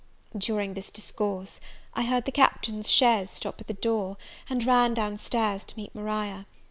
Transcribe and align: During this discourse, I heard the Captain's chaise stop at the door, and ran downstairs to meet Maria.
During 0.35 0.73
this 0.73 0.89
discourse, 0.89 1.59
I 1.93 2.01
heard 2.05 2.25
the 2.25 2.31
Captain's 2.31 2.89
chaise 2.89 3.29
stop 3.29 3.61
at 3.61 3.67
the 3.67 3.75
door, 3.75 4.17
and 4.49 4.65
ran 4.65 4.95
downstairs 4.95 5.63
to 5.65 5.77
meet 5.77 5.93
Maria. 5.93 6.47